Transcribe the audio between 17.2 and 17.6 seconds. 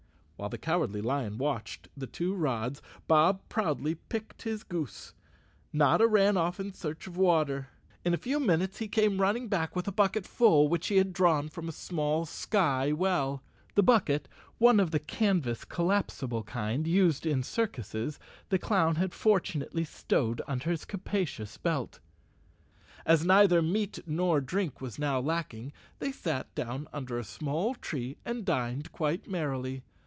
in